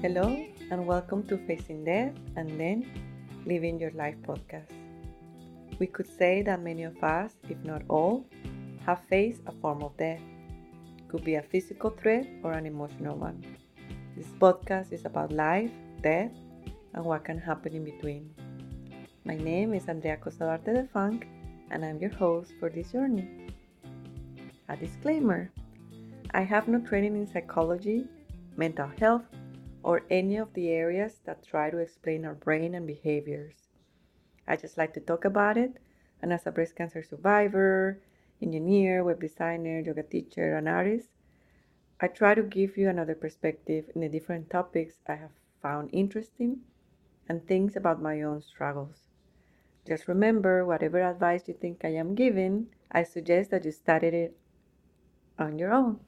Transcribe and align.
Hello, 0.00 0.30
and 0.70 0.86
welcome 0.86 1.26
to 1.26 1.36
Facing 1.38 1.82
Death 1.82 2.14
and 2.36 2.48
Then 2.54 2.86
Living 3.44 3.80
Your 3.80 3.90
Life 3.98 4.14
podcast. 4.22 4.70
We 5.80 5.88
could 5.88 6.06
say 6.06 6.40
that 6.42 6.62
many 6.62 6.84
of 6.84 7.02
us, 7.02 7.34
if 7.48 7.58
not 7.64 7.82
all, 7.88 8.24
have 8.86 9.02
faced 9.10 9.42
a 9.48 9.52
form 9.60 9.82
of 9.82 9.96
death. 9.96 10.20
Could 11.08 11.24
be 11.24 11.34
a 11.34 11.42
physical 11.42 11.90
threat 11.90 12.28
or 12.44 12.52
an 12.52 12.64
emotional 12.64 13.16
one. 13.16 13.42
This 14.16 14.28
podcast 14.38 14.92
is 14.92 15.04
about 15.04 15.32
life, 15.32 15.72
death, 16.00 16.30
and 16.94 17.04
what 17.04 17.24
can 17.24 17.38
happen 17.38 17.74
in 17.74 17.82
between. 17.82 18.30
My 19.24 19.34
name 19.34 19.74
is 19.74 19.88
Andrea 19.88 20.16
Costa 20.16 20.60
de 20.64 20.86
Funk, 20.94 21.26
and 21.72 21.84
I'm 21.84 21.98
your 21.98 22.14
host 22.14 22.52
for 22.60 22.70
this 22.70 22.92
journey. 22.92 23.48
A 24.68 24.76
disclaimer 24.76 25.50
I 26.30 26.42
have 26.42 26.68
no 26.68 26.78
training 26.78 27.16
in 27.16 27.26
psychology, 27.26 28.06
mental 28.56 28.90
health, 29.00 29.24
or 29.88 30.04
any 30.10 30.36
of 30.36 30.52
the 30.52 30.68
areas 30.68 31.18
that 31.24 31.42
try 31.42 31.70
to 31.70 31.78
explain 31.78 32.22
our 32.26 32.34
brain 32.34 32.74
and 32.74 32.86
behaviors. 32.86 33.54
I 34.46 34.54
just 34.54 34.76
like 34.76 34.92
to 34.92 35.00
talk 35.00 35.24
about 35.24 35.56
it, 35.56 35.78
and 36.20 36.30
as 36.30 36.46
a 36.46 36.52
breast 36.52 36.76
cancer 36.76 37.02
survivor, 37.02 37.98
engineer, 38.42 39.02
web 39.02 39.18
designer, 39.18 39.80
yoga 39.80 40.02
teacher, 40.02 40.58
and 40.58 40.68
artist, 40.68 41.08
I 42.02 42.08
try 42.08 42.34
to 42.34 42.42
give 42.42 42.76
you 42.76 42.90
another 42.90 43.14
perspective 43.14 43.86
in 43.94 44.02
the 44.02 44.10
different 44.10 44.50
topics 44.50 44.96
I 45.06 45.14
have 45.14 45.32
found 45.62 45.88
interesting 45.90 46.58
and 47.26 47.46
things 47.46 47.74
about 47.74 48.02
my 48.02 48.20
own 48.20 48.42
struggles. 48.42 49.08
Just 49.86 50.06
remember, 50.06 50.66
whatever 50.66 51.00
advice 51.00 51.48
you 51.48 51.54
think 51.54 51.82
I 51.82 51.94
am 51.94 52.14
giving, 52.14 52.66
I 52.92 53.04
suggest 53.04 53.52
that 53.52 53.64
you 53.64 53.72
study 53.72 54.08
it 54.08 54.36
on 55.38 55.58
your 55.58 55.72
own. 55.72 56.00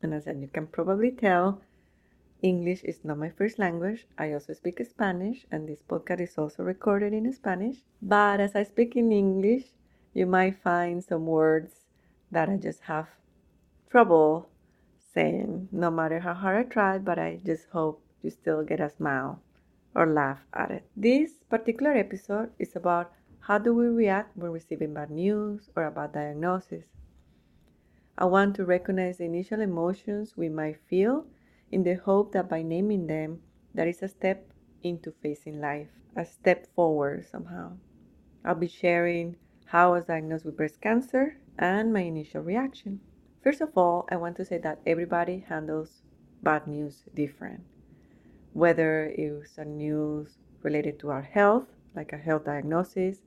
And 0.00 0.14
as 0.14 0.28
you 0.28 0.48
can 0.52 0.68
probably 0.68 1.10
tell, 1.10 1.60
English 2.42 2.82
is 2.82 3.04
not 3.04 3.18
my 3.18 3.30
first 3.30 3.60
language. 3.60 4.04
I 4.18 4.32
also 4.32 4.52
speak 4.52 4.84
Spanish, 4.84 5.46
and 5.52 5.68
this 5.68 5.82
podcast 5.82 6.20
is 6.20 6.36
also 6.36 6.64
recorded 6.64 7.12
in 7.12 7.32
Spanish. 7.32 7.76
But 8.02 8.40
as 8.40 8.56
I 8.56 8.64
speak 8.64 8.96
in 8.96 9.12
English, 9.12 9.66
you 10.12 10.26
might 10.26 10.60
find 10.60 11.04
some 11.04 11.26
words 11.26 11.86
that 12.32 12.48
I 12.48 12.56
just 12.56 12.80
have 12.82 13.06
trouble 13.90 14.48
saying, 15.14 15.68
no 15.70 15.90
matter 15.90 16.18
how 16.18 16.34
hard 16.34 16.58
I 16.58 16.68
try, 16.68 16.98
but 16.98 17.18
I 17.18 17.38
just 17.46 17.68
hope 17.70 18.02
you 18.22 18.30
still 18.30 18.64
get 18.64 18.80
a 18.80 18.90
smile 18.90 19.40
or 19.94 20.06
laugh 20.06 20.40
at 20.52 20.72
it. 20.72 20.84
This 20.96 21.44
particular 21.48 21.92
episode 21.92 22.50
is 22.58 22.74
about 22.74 23.12
how 23.40 23.58
do 23.58 23.72
we 23.72 23.86
react 23.86 24.36
when 24.36 24.50
receiving 24.50 24.94
bad 24.94 25.10
news 25.10 25.70
or 25.76 25.84
a 25.84 25.90
bad 25.90 26.12
diagnosis. 26.12 26.86
I 28.18 28.24
want 28.24 28.56
to 28.56 28.64
recognize 28.64 29.18
the 29.18 29.24
initial 29.24 29.60
emotions 29.60 30.36
we 30.36 30.48
might 30.48 30.80
feel 30.88 31.26
in 31.72 31.82
the 31.82 31.94
hope 31.94 32.32
that 32.32 32.48
by 32.48 32.62
naming 32.62 33.06
them, 33.06 33.40
that 33.74 33.88
is 33.88 34.02
a 34.02 34.08
step 34.08 34.52
into 34.82 35.10
facing 35.22 35.60
life, 35.60 35.88
a 36.14 36.24
step 36.24 36.66
forward 36.74 37.26
somehow. 37.26 37.72
I'll 38.44 38.54
be 38.54 38.68
sharing 38.68 39.36
how 39.64 39.88
I 39.88 39.98
was 39.98 40.04
diagnosed 40.04 40.44
with 40.44 40.56
breast 40.56 40.80
cancer 40.82 41.38
and 41.58 41.92
my 41.92 42.00
initial 42.00 42.42
reaction. 42.42 43.00
First 43.42 43.62
of 43.62 43.70
all, 43.76 44.06
I 44.10 44.16
want 44.16 44.36
to 44.36 44.44
say 44.44 44.58
that 44.58 44.80
everybody 44.86 45.44
handles 45.48 46.02
bad 46.42 46.66
news 46.66 47.04
different. 47.14 47.62
Whether 48.52 49.06
it's 49.16 49.56
a 49.56 49.64
news 49.64 50.36
related 50.62 50.98
to 51.00 51.08
our 51.08 51.22
health, 51.22 51.68
like 51.96 52.12
a 52.12 52.18
health 52.18 52.44
diagnosis, 52.44 53.18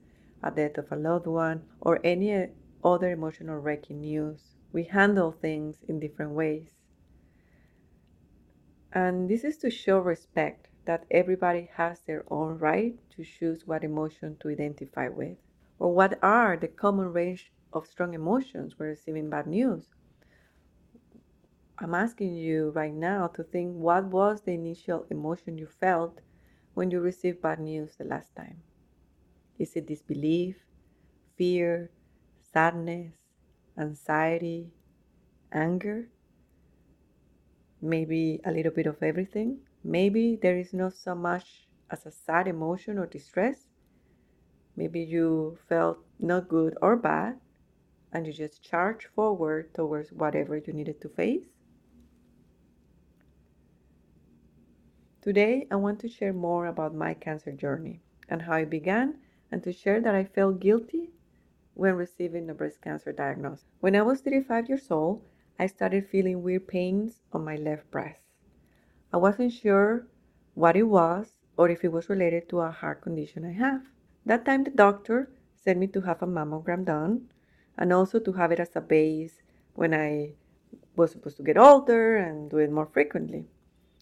a 0.44 0.52
death 0.52 0.78
of 0.78 0.92
a 0.92 0.96
loved 0.96 1.26
one, 1.26 1.64
or 1.82 2.00
any 2.04 2.48
other 2.84 3.12
emotional 3.12 3.58
wrecking 3.58 4.02
news, 4.02 4.56
we 4.72 4.84
handle 4.84 5.32
things 5.32 5.78
in 5.88 6.00
different 6.00 6.34
ways. 6.34 6.68
And 8.96 9.30
this 9.30 9.44
is 9.44 9.58
to 9.58 9.70
show 9.70 10.00
respect 10.00 10.70
that 10.86 11.06
everybody 11.12 11.70
has 11.76 12.02
their 12.02 12.24
own 12.34 12.58
right 12.58 12.98
to 13.12 13.24
choose 13.24 13.68
what 13.68 13.84
emotion 13.84 14.38
to 14.38 14.50
identify 14.50 15.08
with, 15.08 15.38
or 15.78 15.94
what 15.94 16.18
are 16.24 16.58
the 16.58 16.68
common 16.68 17.14
range 17.14 17.54
of 17.72 17.86
strong 17.86 18.16
emotions 18.16 18.80
when 18.80 18.90
receiving 18.90 19.30
bad 19.30 19.46
news. 19.46 19.90
I'm 21.78 21.94
asking 21.94 22.36
you 22.36 22.72
right 22.72 22.94
now 22.94 23.28
to 23.28 23.44
think 23.44 23.76
what 23.76 24.06
was 24.06 24.42
the 24.42 24.54
initial 24.54 25.06
emotion 25.12 25.58
you 25.58 25.68
felt 25.68 26.22
when 26.74 26.90
you 26.92 27.00
received 27.00 27.42
bad 27.42 27.60
news 27.60 27.96
the 27.98 28.04
last 28.06 28.36
time? 28.36 28.64
Is 29.60 29.76
it 29.76 29.88
disbelief, 29.88 30.66
fear, 31.38 31.92
sadness, 32.42 33.14
anxiety, 33.78 34.72
anger? 35.52 36.10
Maybe 37.86 38.42
a 38.46 38.52
little 38.52 38.72
bit 38.72 38.88
of 38.88 39.02
everything. 39.02 39.60
Maybe 39.84 40.38
there 40.42 40.58
is 40.58 40.74
not 40.74 40.94
so 40.94 41.16
much 41.16 41.68
as 41.90 42.06
a 42.06 42.12
sad 42.12 42.48
emotion 42.48 42.98
or 42.98 43.06
distress. 43.06 43.68
Maybe 44.76 45.00
you 45.00 45.58
felt 45.70 46.00
not 46.20 46.50
good 46.50 46.78
or 46.82 46.96
bad 46.96 47.40
and 48.12 48.26
you 48.26 48.34
just 48.34 48.64
charge 48.64 49.08
forward 49.16 49.74
towards 49.74 50.12
whatever 50.12 50.58
you 50.58 50.74
needed 50.74 51.02
to 51.02 51.10
face. 51.10 51.46
Today, 55.22 55.68
I 55.72 55.76
want 55.76 56.00
to 56.02 56.08
share 56.08 56.34
more 56.34 56.68
about 56.68 56.94
my 56.94 57.14
cancer 57.14 57.52
journey 57.52 58.00
and 58.30 58.44
how 58.44 58.58
it 58.58 58.70
began, 58.70 59.16
and 59.52 59.64
to 59.64 59.74
share 59.74 60.00
that 60.02 60.16
I 60.16 60.24
felt 60.24 60.60
guilty 60.60 61.10
when 61.74 61.96
receiving 61.96 62.50
a 62.50 62.54
breast 62.54 62.82
cancer 62.82 63.12
diagnosis. 63.12 63.66
When 63.80 63.96
I 63.96 64.02
was 64.02 64.22
35 64.22 64.70
years 64.70 64.90
old, 64.92 65.24
I 65.58 65.68
started 65.68 66.10
feeling 66.10 66.44
weird 66.44 66.68
pains 66.68 67.22
on 67.32 67.46
my 67.46 67.56
left 67.56 67.90
breast. 67.90 68.20
I 69.14 69.18
wasn't 69.18 69.54
sure 69.54 70.06
what 70.54 70.76
it 70.76 70.84
was 70.84 71.32
or 71.56 71.70
if 71.70 71.86
it 71.86 71.94
was 71.94 72.10
related 72.10 72.50
to 72.50 72.60
a 72.60 72.72
heart 72.72 73.02
condition 73.02 73.46
I 73.46 73.54
have. 73.54 73.86
That 74.26 74.44
time, 74.44 74.66
the 74.66 74.72
doctor 74.72 75.32
sent 75.56 75.80
me 75.80 75.88
to 75.88 76.02
have 76.02 76.22
a 76.22 76.28
mammogram 76.28 76.84
done 76.84 77.30
and 77.78 77.94
also 77.94 78.20
to 78.20 78.34
have 78.34 78.52
it 78.52 78.60
as 78.60 78.76
a 78.76 78.82
base 78.82 79.42
when 79.76 79.94
I 79.94 80.34
was 80.98 81.12
supposed 81.12 81.38
to 81.38 81.44
get 81.44 81.58
older 81.58 82.18
and 82.18 82.50
do 82.50 82.58
it 82.58 82.70
more 82.70 82.88
frequently. 82.88 83.48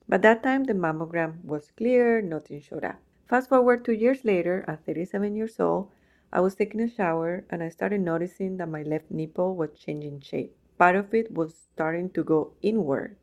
But 0.09 0.23
that 0.23 0.41
time, 0.41 0.63
the 0.63 0.73
mammogram 0.73 1.45
was 1.45 1.69
clear, 1.77 2.19
nothing 2.19 2.61
showed 2.61 2.83
up. 2.83 2.99
Fast 3.29 3.49
forward 3.49 3.85
two 3.85 3.93
years 3.93 4.25
later, 4.25 4.65
at 4.67 4.87
37 4.87 5.35
years 5.35 5.59
old, 5.59 5.91
I 6.31 6.39
was 6.39 6.55
taking 6.55 6.81
a 6.81 6.89
shower 6.89 7.45
and 7.51 7.61
I 7.61 7.69
started 7.69 8.01
noticing 8.01 8.57
that 8.57 8.69
my 8.69 8.81
left 8.81 9.11
nipple 9.11 9.55
was 9.55 9.77
changing 9.77 10.21
shape 10.21 10.57
part 10.77 10.95
of 10.95 11.13
it 11.13 11.31
was 11.31 11.55
starting 11.55 12.09
to 12.11 12.23
go 12.23 12.53
inward. 12.61 13.17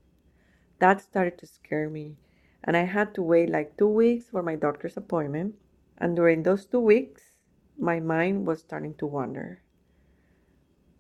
That 0.78 1.00
started 1.00 1.38
to 1.38 1.47
scare 1.47 1.91
me, 1.91 2.16
and 2.65 2.77
I 2.77 2.84
had 2.84 3.15
to 3.15 3.22
wait 3.22 3.50
like 3.50 3.77
two 3.77 3.88
weeks 3.88 4.27
for 4.31 4.43
my 4.43 4.56
doctor's 4.56 4.97
appointment. 4.97 5.55
And 5.99 6.16
during 6.16 6.43
those 6.43 6.65
two 6.65 6.81
weeks, 6.81 7.33
my 7.78 8.00
mind 8.00 8.47
was 8.47 8.60
starting 8.60 8.94
to 8.94 9.06
wander. 9.06 9.62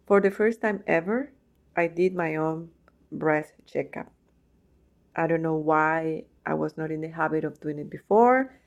For 0.06 0.20
the 0.20 0.30
first 0.30 0.60
time 0.60 0.82
ever, 0.86 1.32
I 1.76 1.86
did 1.86 2.14
my 2.14 2.36
own 2.36 2.70
breast 3.10 3.54
checkup. 3.64 4.12
I 5.16 5.26
don't 5.26 5.42
know 5.42 5.56
why 5.56 6.24
I 6.44 6.54
was 6.54 6.76
not 6.76 6.90
in 6.90 7.00
the 7.00 7.08
habit 7.08 7.44
of 7.44 7.60
doing 7.60 7.78
it 7.78 7.90
before. 7.90 8.60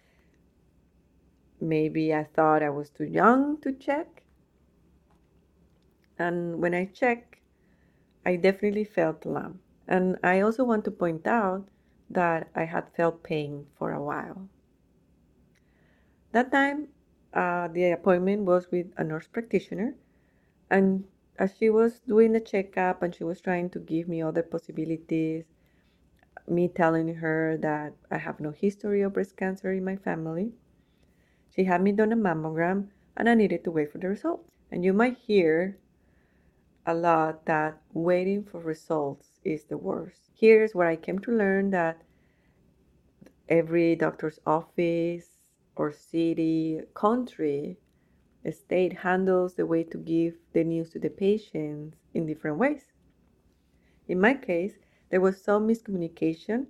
Maybe 1.59 2.13
I 2.13 2.23
thought 2.23 2.63
I 2.63 2.69
was 2.69 2.89
too 2.89 3.05
young 3.05 3.59
to 3.61 3.71
check. 3.71 4.23
And 6.17 6.61
when 6.61 6.73
I 6.73 6.85
checked, 6.85 7.35
I 8.25 8.35
definitely 8.37 8.85
felt 8.85 9.25
lump. 9.25 9.59
And 9.87 10.17
I 10.23 10.39
also 10.39 10.63
want 10.63 10.85
to 10.85 10.91
point 10.91 11.27
out 11.27 11.67
that 12.09 12.49
I 12.55 12.65
had 12.65 12.89
felt 12.95 13.23
pain 13.23 13.67
for 13.77 13.91
a 13.91 14.01
while. 14.01 14.47
That 16.31 16.51
time, 16.51 16.87
uh, 17.33 17.67
the 17.67 17.91
appointment 17.91 18.43
was 18.43 18.71
with 18.71 18.91
a 18.97 19.03
nurse 19.03 19.27
practitioner, 19.27 19.95
and 20.69 21.05
as 21.37 21.55
she 21.57 21.69
was 21.69 21.99
doing 21.99 22.31
the 22.33 22.39
checkup 22.39 23.01
and 23.01 23.13
she 23.13 23.23
was 23.23 23.41
trying 23.41 23.69
to 23.71 23.79
give 23.79 24.07
me 24.07 24.21
other 24.21 24.43
possibilities, 24.43 25.45
me 26.47 26.67
telling 26.67 27.15
her 27.15 27.57
that 27.57 27.93
I 28.11 28.17
have 28.17 28.39
no 28.39 28.51
history 28.51 29.01
of 29.01 29.13
breast 29.13 29.37
cancer 29.37 29.71
in 29.71 29.83
my 29.83 29.95
family, 29.95 30.53
she 31.49 31.63
had 31.63 31.81
me 31.81 31.91
done 31.91 32.11
a 32.11 32.15
mammogram 32.15 32.89
and 33.15 33.29
I 33.29 33.35
needed 33.35 33.63
to 33.63 33.71
wait 33.71 33.91
for 33.91 33.97
the 33.97 34.09
results. 34.09 34.49
And 34.71 34.83
you 34.83 34.93
might 34.93 35.17
hear 35.17 35.77
a 36.85 36.93
lot 36.93 37.45
that 37.45 37.81
waiting 37.93 38.43
for 38.43 38.59
results 38.59 39.39
is 39.43 39.63
the 39.65 39.77
worst. 39.77 40.29
Here's 40.35 40.75
where 40.75 40.87
I 40.87 40.95
came 40.95 41.19
to 41.19 41.31
learn 41.31 41.69
that 41.71 42.01
every 43.47 43.95
doctor's 43.95 44.39
office 44.45 45.29
or 45.75 45.91
city, 45.91 46.81
country, 46.93 47.77
state 48.51 48.93
handles 48.99 49.53
the 49.55 49.65
way 49.65 49.83
to 49.83 49.97
give 49.97 50.35
the 50.51 50.63
news 50.63 50.89
to 50.91 50.99
the 50.99 51.09
patients 51.09 51.97
in 52.13 52.25
different 52.25 52.57
ways. 52.57 52.83
In 54.07 54.19
my 54.19 54.33
case, 54.33 54.73
there 55.09 55.21
was 55.21 55.41
some 55.41 55.67
miscommunication 55.67 56.67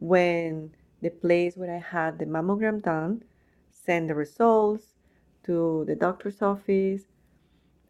when 0.00 0.74
the 1.00 1.10
place 1.10 1.56
where 1.56 1.72
I 1.72 1.78
had 1.78 2.18
the 2.18 2.26
mammogram 2.26 2.82
done 2.82 3.22
sent 3.70 4.08
the 4.08 4.14
results 4.14 4.96
to 5.44 5.84
the 5.86 5.94
doctor's 5.94 6.42
office 6.42 7.04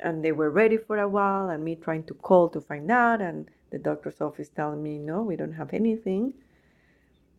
and 0.00 0.24
they 0.24 0.32
were 0.32 0.50
ready 0.50 0.76
for 0.76 0.98
a 0.98 1.08
while 1.08 1.48
and 1.50 1.64
me 1.64 1.76
trying 1.76 2.04
to 2.04 2.14
call 2.14 2.48
to 2.50 2.60
find 2.60 2.90
out 2.90 3.20
and 3.20 3.50
the 3.70 3.78
doctor's 3.78 4.20
office 4.20 4.48
telling 4.50 4.82
me 4.82 4.98
no 4.98 5.22
we 5.22 5.36
don't 5.36 5.52
have 5.54 5.72
anything 5.72 6.34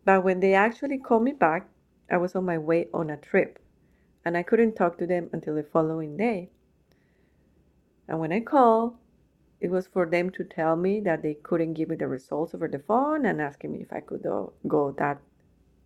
But 0.05 0.23
when 0.23 0.39
they 0.39 0.55
actually 0.55 0.97
called 0.97 1.23
me 1.23 1.33
back, 1.33 1.69
I 2.09 2.17
was 2.17 2.35
on 2.35 2.45
my 2.45 2.57
way 2.57 2.89
on 2.93 3.09
a 3.11 3.17
trip 3.17 3.59
and 4.25 4.37
I 4.37 4.43
couldn't 4.43 4.75
talk 4.75 4.97
to 4.99 5.07
them 5.07 5.29
until 5.33 5.55
the 5.55 5.63
following 5.63 6.17
day. 6.17 6.51
And 8.07 8.19
when 8.19 8.31
I 8.31 8.41
called, 8.41 8.97
it 9.61 9.69
was 9.71 9.87
for 9.87 10.05
them 10.07 10.29
to 10.31 10.43
tell 10.43 10.75
me 10.75 11.01
that 11.01 11.21
they 11.23 11.35
couldn't 11.35 11.73
give 11.73 11.89
me 11.89 11.95
the 11.97 12.07
results 12.07 12.53
over 12.55 12.67
the 12.67 12.79
phone 12.79 13.25
and 13.25 13.41
asking 13.41 13.73
me 13.73 13.81
if 13.81 13.93
I 13.93 14.01
could 14.01 14.23
go 14.67 14.91
that 14.97 15.21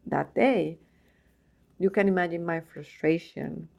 that 0.08 0.34
day. 0.36 0.80
You 1.80 1.90
can 1.90 2.08
imagine 2.08 2.46
my 2.46 2.62
frustration, 2.62 3.70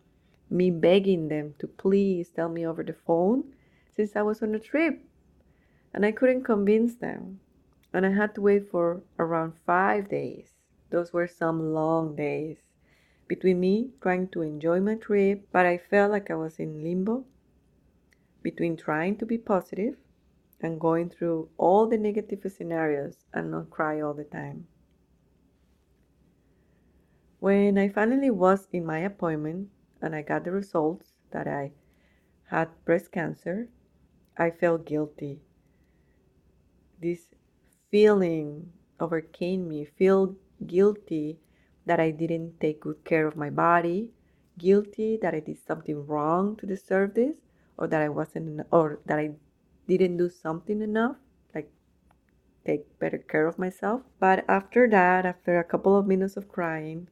me 0.50 0.70
begging 0.70 1.28
them 1.28 1.54
to 1.58 1.66
please 1.66 2.28
tell 2.30 2.48
me 2.48 2.66
over 2.66 2.82
the 2.82 2.92
phone 2.92 3.44
since 3.94 4.16
I 4.16 4.22
was 4.22 4.42
on 4.42 4.54
a 4.54 4.58
trip. 4.58 5.04
And 5.94 6.04
I 6.04 6.12
couldn't 6.12 6.44
convince 6.44 6.96
them. 6.96 7.40
And 7.92 8.06
I 8.06 8.12
had 8.12 8.34
to 8.34 8.40
wait 8.40 8.70
for 8.70 9.02
around 9.18 9.54
five 9.66 10.08
days. 10.08 10.50
Those 10.90 11.12
were 11.12 11.26
some 11.26 11.72
long 11.72 12.16
days 12.16 12.58
between 13.28 13.60
me 13.60 13.90
trying 14.02 14.26
to 14.28 14.42
enjoy 14.42 14.80
my 14.80 14.96
trip, 14.96 15.46
but 15.52 15.64
I 15.64 15.78
felt 15.78 16.10
like 16.10 16.30
I 16.30 16.34
was 16.34 16.58
in 16.58 16.82
limbo 16.82 17.24
between 18.42 18.76
trying 18.76 19.16
to 19.18 19.26
be 19.26 19.38
positive 19.38 19.94
and 20.60 20.80
going 20.80 21.10
through 21.10 21.48
all 21.56 21.86
the 21.86 21.96
negative 21.96 22.40
scenarios 22.52 23.24
and 23.32 23.50
not 23.52 23.70
cry 23.70 24.00
all 24.00 24.14
the 24.14 24.24
time. 24.24 24.66
When 27.38 27.78
I 27.78 27.88
finally 27.88 28.30
was 28.30 28.66
in 28.72 28.84
my 28.84 28.98
appointment 28.98 29.68
and 30.02 30.14
I 30.14 30.22
got 30.22 30.44
the 30.44 30.52
results 30.52 31.12
that 31.30 31.46
I 31.46 31.72
had 32.46 32.68
breast 32.84 33.12
cancer, 33.12 33.68
I 34.36 34.50
felt 34.50 34.86
guilty. 34.86 35.40
This 37.00 37.26
feeling 37.90 38.72
overcame 38.98 39.68
me, 39.68 39.84
feel 39.84 40.36
guilty 40.66 41.38
that 41.86 42.00
I 42.00 42.10
didn't 42.10 42.60
take 42.60 42.80
good 42.80 43.04
care 43.04 43.26
of 43.26 43.36
my 43.36 43.50
body, 43.50 44.10
guilty 44.58 45.18
that 45.22 45.34
I 45.34 45.40
did 45.40 45.58
something 45.58 46.06
wrong 46.06 46.56
to 46.56 46.66
deserve 46.66 47.14
this, 47.14 47.38
or 47.76 47.86
that 47.86 48.02
I 48.02 48.08
wasn't, 48.08 48.66
or 48.70 49.00
that 49.06 49.18
I 49.18 49.32
didn't 49.88 50.18
do 50.18 50.28
something 50.28 50.82
enough, 50.82 51.16
like 51.54 51.70
take 52.66 52.98
better 52.98 53.18
care 53.18 53.46
of 53.46 53.58
myself. 53.58 54.02
But 54.18 54.44
after 54.48 54.88
that, 54.90 55.24
after 55.24 55.58
a 55.58 55.64
couple 55.64 55.96
of 55.96 56.06
minutes 56.06 56.36
of 56.36 56.48
crying, 56.48 57.08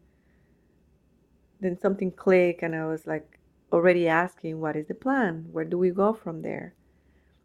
then 1.61 1.79
something 1.79 2.11
clicked, 2.11 2.63
and 2.63 2.75
I 2.75 2.87
was 2.87 3.07
like 3.07 3.39
already 3.73 4.09
asking, 4.09 4.61
What 4.61 4.77
is 4.77 4.87
the 4.89 4.95
plan? 4.95 5.47
Where 5.53 5.65
do 5.65 5.79
we 5.79 5.91
go 5.91 6.13
from 6.13 6.43
there? 6.43 6.75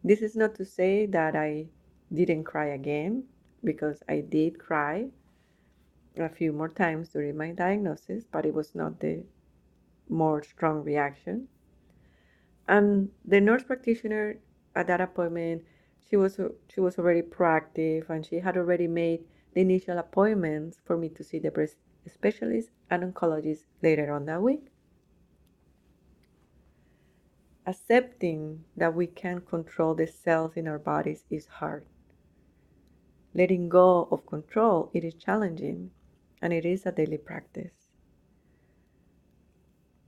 This 0.03 0.21
is 0.21 0.35
not 0.35 0.55
to 0.55 0.65
say 0.65 1.05
that 1.07 1.35
I 1.35 1.67
didn't 2.13 2.43
cry 2.43 2.67
again, 2.67 3.23
because 3.63 4.03
I 4.07 4.21
did 4.21 4.59
cry 4.59 5.09
a 6.17 6.29
few 6.29 6.51
more 6.51 6.69
times 6.69 7.09
during 7.09 7.37
my 7.37 7.51
diagnosis, 7.51 8.25
but 8.31 8.45
it 8.45 8.53
was 8.53 8.75
not 8.75 8.99
the 8.99 9.23
more 10.09 10.43
strong 10.43 10.83
reaction. 10.83 11.47
And 12.67 13.09
the 13.25 13.41
nurse 13.41 13.63
practitioner 13.63 14.37
at 14.75 14.87
that 14.87 15.01
appointment, 15.01 15.63
she 16.07 16.15
was 16.15 16.39
she 16.69 16.79
was 16.79 16.97
already 16.97 17.21
proactive 17.21 18.09
and 18.09 18.25
she 18.25 18.39
had 18.39 18.57
already 18.57 18.87
made 18.87 19.23
the 19.53 19.61
initial 19.61 19.97
appointments 19.97 20.79
for 20.85 20.97
me 20.97 21.09
to 21.09 21.23
see 21.23 21.39
the 21.39 21.51
breast 21.51 21.77
specialist 22.09 22.69
and 22.89 23.03
oncologist 23.03 23.63
later 23.81 24.11
on 24.11 24.25
that 24.25 24.41
week. 24.41 24.67
Accepting 27.65 28.65
that 28.75 28.93
we 28.93 29.07
can't 29.07 29.47
control 29.47 29.95
the 29.95 30.07
cells 30.07 30.53
in 30.55 30.67
our 30.67 30.79
bodies 30.79 31.23
is 31.29 31.47
hard. 31.47 31.85
Letting 33.33 33.69
go 33.69 34.07
of 34.11 34.25
control, 34.25 34.91
it 34.93 35.03
is 35.03 35.13
challenging 35.13 35.91
and 36.41 36.51
it 36.51 36.65
is 36.65 36.85
a 36.85 36.91
daily 36.91 37.17
practice. 37.17 37.71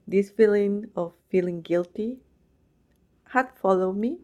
This 0.06 0.30
feeling 0.30 0.90
of 0.94 1.14
feeling 1.30 1.62
guilty 1.62 2.18
had 3.30 3.50
followed 3.60 3.96
me. 3.96 4.18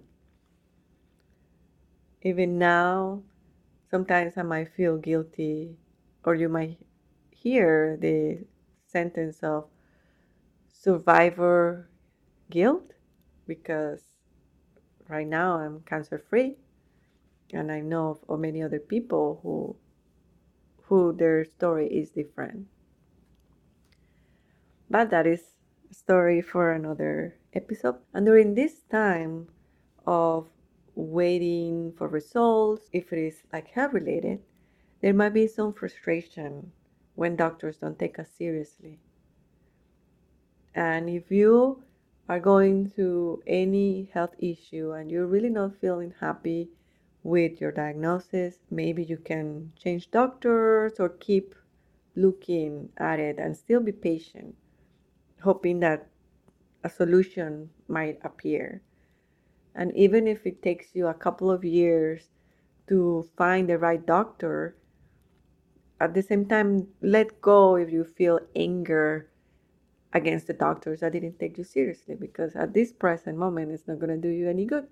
Even 2.20 2.58
now, 2.58 3.22
sometimes 3.90 4.34
I 4.36 4.42
might 4.42 4.72
feel 4.76 4.96
guilty, 4.96 5.76
or 6.24 6.36
you 6.36 6.48
might 6.48 6.78
hear 7.42 7.96
the 8.00 8.44
sentence 8.86 9.42
of 9.42 9.64
survivor 10.68 11.88
guilt 12.50 12.92
because 13.46 14.02
right 15.08 15.26
now 15.26 15.58
I'm 15.58 15.80
cancer 15.80 16.18
free 16.18 16.56
and 17.52 17.70
I 17.70 17.80
know 17.80 18.18
of 18.28 18.40
many 18.40 18.62
other 18.62 18.78
people 18.78 19.40
who 19.42 19.76
who 20.84 21.12
their 21.12 21.44
story 21.44 21.88
is 21.88 22.10
different. 22.10 22.66
But 24.90 25.10
that 25.10 25.26
is 25.26 25.42
a 25.90 25.94
story 25.94 26.42
for 26.42 26.72
another 26.72 27.38
episode. 27.54 27.96
And 28.12 28.26
during 28.26 28.54
this 28.54 28.82
time 28.90 29.48
of 30.06 30.48
waiting 30.94 31.94
for 31.96 32.08
results, 32.08 32.90
if 32.92 33.12
it 33.12 33.18
is 33.18 33.42
like 33.52 33.68
health 33.68 33.94
related, 33.94 34.40
there 35.00 35.14
might 35.14 35.32
be 35.32 35.46
some 35.46 35.72
frustration 35.72 36.72
when 37.14 37.36
doctors 37.36 37.78
don't 37.78 37.98
take 37.98 38.18
us 38.18 38.28
seriously. 38.36 38.98
And 40.74 41.08
if 41.08 41.30
you 41.30 41.82
are 42.28 42.40
going 42.40 42.88
through 42.88 43.42
any 43.46 44.08
health 44.14 44.34
issue 44.38 44.92
and 44.92 45.10
you're 45.10 45.26
really 45.26 45.50
not 45.50 45.80
feeling 45.80 46.14
happy 46.20 46.70
with 47.22 47.60
your 47.60 47.72
diagnosis. 47.72 48.56
Maybe 48.70 49.04
you 49.04 49.16
can 49.16 49.72
change 49.78 50.10
doctors 50.10 50.98
or 50.98 51.08
keep 51.08 51.54
looking 52.16 52.90
at 52.98 53.20
it 53.20 53.38
and 53.38 53.56
still 53.56 53.80
be 53.80 53.92
patient, 53.92 54.54
hoping 55.42 55.80
that 55.80 56.08
a 56.84 56.90
solution 56.90 57.70
might 57.88 58.18
appear. 58.24 58.82
And 59.74 59.94
even 59.96 60.26
if 60.26 60.44
it 60.46 60.62
takes 60.62 60.94
you 60.94 61.06
a 61.06 61.14
couple 61.14 61.50
of 61.50 61.64
years 61.64 62.28
to 62.88 63.28
find 63.36 63.68
the 63.68 63.78
right 63.78 64.04
doctor, 64.04 64.76
at 66.02 66.14
the 66.14 66.22
same 66.22 66.46
time, 66.46 66.88
let 67.00 67.40
go 67.40 67.76
if 67.76 67.90
you 67.90 68.02
feel 68.02 68.40
anger 68.56 69.30
against 70.12 70.48
the 70.48 70.52
doctors 70.52 71.00
that 71.00 71.12
didn't 71.12 71.38
take 71.38 71.56
you 71.56 71.64
seriously 71.64 72.16
because 72.16 72.56
at 72.56 72.74
this 72.74 72.92
present 72.92 73.38
moment, 73.38 73.70
it's 73.70 73.86
not 73.86 74.00
going 74.00 74.10
to 74.10 74.16
do 74.16 74.28
you 74.28 74.48
any 74.48 74.64
good. 74.64 74.88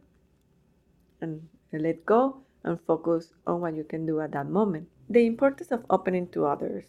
And 1.20 1.48
let 1.72 2.06
go 2.06 2.42
and 2.62 2.78
focus 2.86 3.32
on 3.44 3.60
what 3.60 3.74
you 3.74 3.82
can 3.82 4.06
do 4.06 4.20
at 4.20 4.30
that 4.32 4.48
moment. 4.48 4.88
The 5.08 5.26
importance 5.26 5.72
of 5.72 5.84
opening 5.90 6.28
to 6.28 6.46
others 6.46 6.84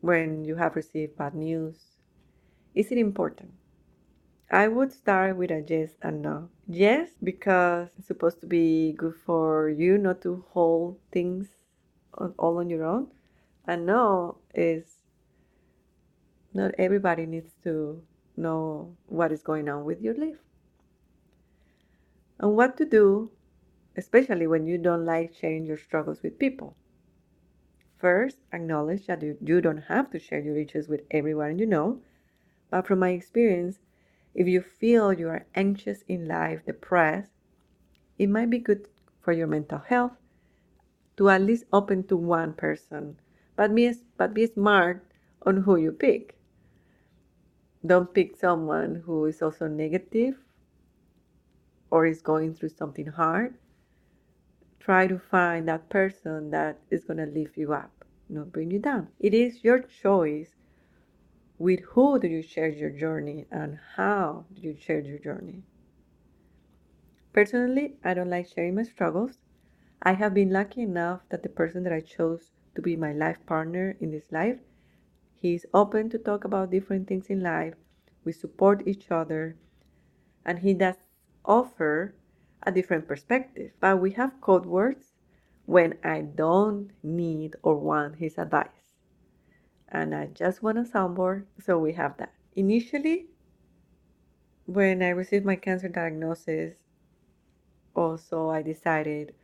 when 0.00 0.44
you 0.44 0.56
have 0.56 0.74
received 0.74 1.18
bad 1.18 1.34
news. 1.34 1.76
Is 2.74 2.90
it 2.90 2.98
important? 2.98 3.52
I 4.50 4.68
would 4.68 4.92
start 4.92 5.36
with 5.36 5.50
a 5.50 5.62
yes 5.66 5.90
and 6.00 6.22
no. 6.22 6.48
Yes, 6.66 7.10
because 7.22 7.88
it's 7.98 8.06
supposed 8.06 8.40
to 8.40 8.46
be 8.46 8.92
good 8.92 9.14
for 9.26 9.68
you 9.68 9.98
not 9.98 10.22
to 10.22 10.44
hold 10.52 10.98
things 11.12 11.48
all 12.38 12.58
on 12.58 12.70
your 12.70 12.84
own. 12.84 13.08
And 13.66 13.86
no 13.86 14.38
is 14.54 14.84
not 16.54 16.72
everybody 16.78 17.26
needs 17.26 17.54
to 17.64 18.02
know 18.36 18.96
what 19.06 19.32
is 19.32 19.42
going 19.42 19.68
on 19.68 19.84
with 19.84 20.00
your 20.00 20.14
life. 20.14 20.38
And 22.38 22.54
what 22.56 22.76
to 22.76 22.84
do 22.84 23.30
especially 23.96 24.46
when 24.46 24.66
you 24.66 24.78
don't 24.78 25.06
like 25.06 25.34
sharing 25.34 25.64
your 25.64 25.78
struggles 25.78 26.22
with 26.22 26.38
people. 26.38 26.76
First, 27.98 28.38
acknowledge 28.52 29.06
that 29.06 29.22
you, 29.22 29.60
don't 29.60 29.84
have 29.88 30.10
to 30.10 30.18
share 30.18 30.40
your 30.40 30.56
issues 30.58 30.86
with 30.86 31.00
everyone 31.10 31.58
you 31.58 31.66
know, 31.66 32.00
but 32.70 32.86
from 32.86 32.98
my 32.98 33.10
experience, 33.10 33.78
if 34.34 34.46
you 34.46 34.60
feel 34.60 35.14
you 35.14 35.28
are 35.28 35.46
anxious 35.54 36.02
in 36.06 36.28
life, 36.28 36.66
depressed, 36.66 37.30
it 38.18 38.28
might 38.28 38.50
be 38.50 38.58
good 38.58 38.86
for 39.22 39.32
your 39.32 39.46
mental 39.46 39.78
health 39.78 40.12
to 41.16 41.30
at 41.30 41.40
least 41.40 41.64
open 41.72 42.04
to 42.04 42.16
one 42.16 42.52
person, 42.52 43.16
but 43.56 43.74
be, 43.74 43.92
but 44.16 44.34
be 44.34 44.46
smart 44.46 45.04
on 45.42 45.62
who 45.62 45.76
you 45.76 45.92
pick. 45.92 46.36
Don't 47.84 48.12
pick 48.12 48.36
someone 48.36 49.02
who 49.06 49.24
is 49.26 49.42
also 49.42 49.66
negative 49.66 50.36
or 51.90 52.06
is 52.06 52.20
going 52.20 52.54
through 52.54 52.70
something 52.70 53.06
hard 53.06 53.54
try 54.86 55.04
to 55.04 55.18
find 55.18 55.66
that 55.66 55.88
person 55.88 56.48
that 56.52 56.78
is 56.92 57.02
going 57.04 57.16
to 57.16 57.26
lift 57.26 57.56
you 57.56 57.72
up, 57.72 58.04
not 58.28 58.52
bring 58.52 58.70
you 58.70 58.78
down. 58.78 59.08
It 59.18 59.34
is 59.34 59.64
your 59.64 59.80
choice 59.80 60.54
with 61.58 61.80
who 61.80 62.20
do 62.20 62.28
you 62.28 62.40
share 62.40 62.68
your 62.68 62.90
journey 62.90 63.46
and 63.50 63.80
how 63.96 64.44
do 64.54 64.62
you 64.62 64.76
share 64.80 65.00
your 65.00 65.18
journey. 65.18 65.64
Personally, 67.32 67.96
I 68.04 68.14
don't 68.14 68.30
like 68.30 68.46
sharing 68.46 68.76
my 68.76 68.84
struggles. 68.84 69.38
I 70.00 70.12
have 70.12 70.34
been 70.34 70.50
lucky 70.50 70.82
enough 70.82 71.22
that 71.30 71.42
the 71.42 71.48
person 71.48 71.82
that 71.82 71.92
I 71.92 72.00
chose 72.00 72.52
to 72.76 72.82
be 72.82 72.96
my 72.96 73.12
life 73.12 73.44
partner 73.46 73.96
in 74.00 74.12
this 74.12 74.30
life, 74.32 74.60
he 75.36 75.54
is 75.54 75.66
open 75.74 76.10
to 76.10 76.18
talk 76.18 76.44
about 76.44 76.70
different 76.70 77.08
things 77.08 77.28
in 77.28 77.40
life. 77.42 77.74
We 78.24 78.32
support 78.32 78.86
each 78.86 79.10
other, 79.10 79.56
and 80.44 80.60
he 80.60 80.74
does 80.74 80.96
offer 81.44 82.14
a 82.62 82.72
different 82.72 83.08
perspective. 83.08 83.72
But 83.80 84.00
we 84.00 84.12
have 84.12 84.40
code 84.40 84.66
words 84.66 85.14
when 85.66 85.98
I 86.04 86.22
don't 86.22 86.90
need 87.02 87.56
or 87.62 87.76
want 87.76 88.16
his 88.16 88.38
advice. 88.38 88.94
and 89.88 90.14
I 90.14 90.26
just 90.26 90.62
want 90.62 90.78
a 90.78 90.82
soundboard, 90.82 91.46
so 91.60 91.78
we 91.78 91.92
have 91.94 92.16
that. 92.18 92.32
Initially, 92.54 93.28
when 94.66 95.02
I 95.02 95.10
received 95.10 95.44
my 95.46 95.56
cancer 95.56 95.88
diagnosis, 95.88 96.76
also 97.94 98.48
I 98.50 98.62
decided 98.62 99.34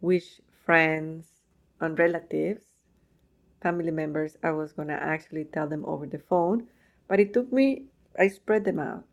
which 0.00 0.40
friends 0.64 1.28
and 1.80 1.98
relatives, 1.98 2.64
family 3.62 3.90
members, 3.90 4.36
I 4.42 4.50
was 4.52 4.72
going 4.72 4.88
to 4.88 4.94
actually 4.94 5.44
tell 5.44 5.68
them 5.68 5.84
over 5.86 6.06
the 6.06 6.18
phone. 6.18 6.68
But 7.08 7.20
it 7.20 7.32
took 7.32 7.52
me, 7.52 7.86
I 8.18 8.28
spread 8.28 8.64
them 8.64 8.78
out, 8.78 9.04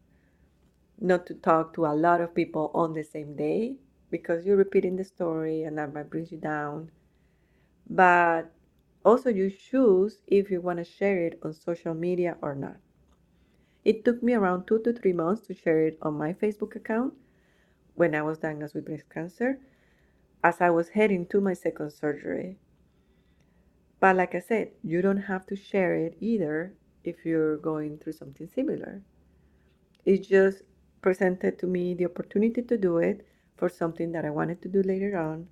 not 1.00 1.26
to 1.28 1.34
talk 1.34 1.74
to 1.76 1.86
a 1.86 1.96
lot 1.96 2.22
of 2.22 2.36
people 2.36 2.72
on 2.74 2.94
the 2.94 3.04
same 3.04 3.36
day 3.36 3.76
because 4.10 4.46
you're 4.46 4.56
repeating 4.56 4.96
the 4.96 5.04
story 5.04 5.64
and 5.64 5.78
that 5.78 5.94
might 5.94 6.10
bring 6.10 6.28
you 6.30 6.38
down. 6.38 6.92
But 7.90 8.52
also, 9.04 9.30
you 9.30 9.50
choose 9.50 10.22
if 10.28 10.52
you 10.52 10.62
want 10.62 10.80
to 10.80 10.84
share 10.84 11.26
it 11.26 11.40
on 11.44 11.54
social 11.54 11.94
media 11.94 12.38
or 12.42 12.56
not. 12.56 12.78
It 13.86 14.04
took 14.04 14.22
me 14.22 14.34
around 14.34 14.66
two 14.66 14.80
to 14.80 14.92
three 14.92 15.14
months 15.14 15.48
to 15.48 15.54
share 15.54 15.88
it 15.88 15.98
on 16.02 16.16
my 16.16 16.34
Facebook 16.34 16.76
account 16.76 17.14
when 17.96 18.14
I 18.14 18.22
was 18.22 18.40
diagnosed 18.40 18.76
with 18.76 18.86
breast 18.86 19.10
cancer 19.10 19.60
as 20.44 20.62
I 20.62 20.70
was 20.70 20.90
heading 20.90 21.26
to 21.28 21.42
my 21.42 21.54
second 21.54 21.92
surgery. 21.92 22.58
But 24.00 24.16
like 24.16 24.36
I 24.36 24.40
said, 24.40 24.72
you 24.84 25.02
don't 25.02 25.24
have 25.24 25.46
to 25.48 25.56
share 25.56 25.96
it 25.96 26.18
either 26.20 26.74
if 27.04 27.26
you're 27.26 27.58
going 27.58 27.98
through 27.98 28.14
something 28.14 28.48
similar. 28.48 29.02
It 30.06 30.24
just 30.24 30.62
presented 31.02 31.58
to 31.60 31.68
me 31.68 31.94
the 31.94 32.06
opportunity 32.06 32.62
to 32.62 32.78
do 32.78 32.98
it 32.98 33.26
for 33.56 33.70
something 33.70 34.12
that 34.12 34.26
I 34.26 34.30
wanted 34.30 34.62
to 34.62 34.70
do 34.70 34.84
later 34.84 35.18
on, 35.18 35.48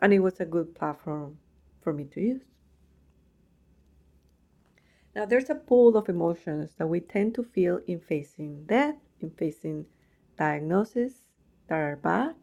and 0.00 0.12
it 0.12 0.20
was 0.20 0.38
a 0.38 0.44
good 0.44 0.74
platform 0.74 1.38
for 1.80 1.92
me 1.92 2.04
to 2.04 2.20
use. 2.20 2.42
Now, 5.16 5.24
there's 5.24 5.50
a 5.50 5.56
pool 5.56 5.96
of 5.96 6.08
emotions 6.08 6.74
that 6.78 6.86
we 6.86 7.00
tend 7.00 7.34
to 7.34 7.42
feel 7.42 7.80
in 7.88 7.98
facing 7.98 8.64
death, 8.66 8.94
in 9.20 9.30
facing 9.30 9.86
diagnosis 10.38 11.14
that 11.66 11.74
are 11.74 11.96
bad. 11.96 12.36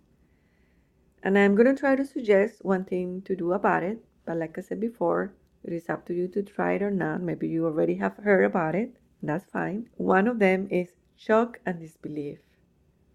And 1.24 1.38
I'm 1.38 1.56
going 1.56 1.74
to 1.74 1.80
try 1.80 1.96
to 1.96 2.06
suggest 2.06 2.66
one 2.66 2.84
thing 2.84 3.22
to 3.24 3.36
do 3.36 3.54
about 3.54 3.84
it. 3.84 4.04
But 4.26 4.38
like 4.38 4.58
I 4.58 4.62
said 4.62 4.82
before, 4.82 5.34
it 5.66 5.74
is 5.74 5.90
up 5.90 6.06
to 6.06 6.14
you 6.14 6.28
to 6.28 6.44
try 6.44 6.74
it 6.74 6.84
or 6.84 6.92
not. 6.92 7.22
Maybe 7.22 7.48
you 7.48 7.66
already 7.66 7.96
have 7.96 8.18
heard 8.18 8.46
about 8.46 8.76
it. 8.76 8.96
That's 9.24 9.46
fine. 9.46 9.90
One 9.98 10.28
of 10.28 10.38
them 10.38 10.68
is 10.70 10.90
shock 11.18 11.60
and 11.66 11.80
disbelief. 11.80 12.38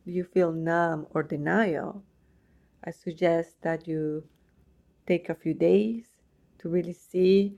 Do 0.04 0.11
you 0.11 0.25
feel 0.25 0.50
numb 0.50 1.07
or 1.14 1.23
denial? 1.23 2.02
I 2.85 2.90
suggest 2.90 3.62
that 3.62 3.87
you 3.87 4.25
take 5.07 5.28
a 5.28 5.35
few 5.35 5.54
days 5.54 6.07
to 6.59 6.69
really 6.69 6.92
see 6.92 7.57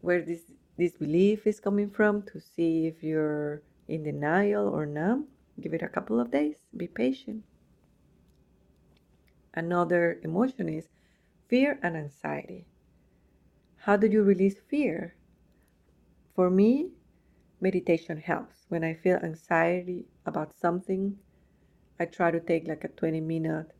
where 0.00 0.22
this 0.22 0.52
disbelief 0.78 1.44
is 1.46 1.58
coming 1.58 1.90
from 1.90 2.22
to 2.22 2.40
see 2.40 2.86
if 2.86 3.02
you're 3.02 3.62
in 3.88 4.04
denial 4.04 4.68
or 4.68 4.86
numb. 4.86 5.26
Give 5.60 5.74
it 5.74 5.82
a 5.82 5.88
couple 5.88 6.20
of 6.20 6.30
days. 6.30 6.56
Be 6.76 6.86
patient. 6.86 7.42
Another 9.54 10.20
emotion 10.22 10.68
is 10.68 10.86
fear 11.48 11.78
and 11.82 11.96
anxiety. 11.96 12.66
How 13.84 13.96
do 13.96 14.06
you 14.06 14.22
release 14.22 14.60
fear? 14.70 15.16
For 16.36 16.48
me, 16.48 16.92
meditation 17.60 18.16
helps. 18.16 18.64
When 18.68 18.84
I 18.84 18.94
feel 18.94 19.16
anxiety 19.16 20.06
about 20.24 20.54
something, 20.54 21.18
I 21.98 22.04
try 22.04 22.30
to 22.30 22.38
take 22.38 22.68
like 22.68 22.84
a 22.84 22.94
20 22.94 23.20
minute 23.20 23.72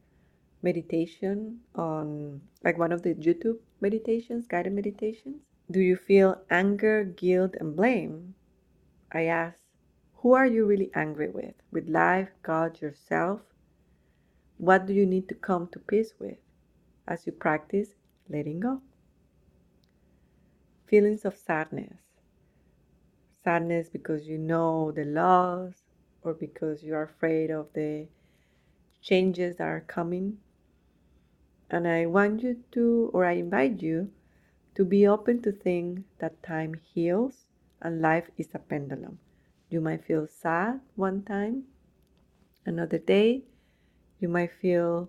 meditation 0.60 1.60
on 1.76 2.40
like 2.64 2.78
one 2.78 2.90
of 2.90 3.02
the 3.02 3.14
YouTube 3.14 3.58
meditations, 3.80 4.48
guided 4.48 4.72
meditations. 4.72 5.42
Do 5.70 5.78
you 5.78 5.94
feel 5.94 6.42
anger, 6.50 7.04
guilt, 7.04 7.54
and 7.60 7.76
blame? 7.76 8.34
I 9.12 9.26
ask, 9.26 9.60
who 10.14 10.32
are 10.32 10.46
you 10.46 10.66
really 10.66 10.90
angry 10.96 11.30
with? 11.30 11.54
With 11.70 11.88
life, 11.88 12.30
God, 12.42 12.80
yourself? 12.80 13.42
What 14.58 14.84
do 14.84 14.94
you 14.94 15.06
need 15.06 15.28
to 15.28 15.36
come 15.36 15.68
to 15.68 15.78
peace 15.78 16.14
with 16.18 16.38
as 17.06 17.24
you 17.24 17.30
practice 17.30 17.90
letting 18.28 18.58
go? 18.58 18.82
Feelings 20.92 21.24
of 21.24 21.38
sadness. 21.38 22.02
Sadness 23.42 23.88
because 23.88 24.26
you 24.26 24.36
know 24.36 24.92
the 24.92 25.06
loss 25.06 25.72
or 26.22 26.34
because 26.34 26.82
you 26.82 26.94
are 26.94 27.04
afraid 27.04 27.50
of 27.50 27.68
the 27.72 28.08
changes 29.00 29.56
that 29.56 29.68
are 29.68 29.80
coming. 29.80 30.36
And 31.70 31.88
I 31.88 32.04
want 32.04 32.42
you 32.42 32.58
to, 32.72 33.10
or 33.14 33.24
I 33.24 33.36
invite 33.36 33.80
you 33.80 34.10
to 34.74 34.84
be 34.84 35.06
open 35.06 35.40
to 35.40 35.52
think 35.52 36.04
that 36.18 36.42
time 36.42 36.74
heals 36.74 37.46
and 37.80 38.02
life 38.02 38.28
is 38.36 38.48
a 38.52 38.58
pendulum. 38.58 39.18
You 39.70 39.80
might 39.80 40.04
feel 40.04 40.26
sad 40.26 40.80
one 40.94 41.22
time, 41.22 41.62
another 42.66 42.98
day, 42.98 43.44
you 44.20 44.28
might 44.28 44.52
feel 44.60 45.08